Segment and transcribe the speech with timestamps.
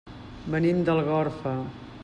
[0.55, 1.57] Venim d'Algorfa.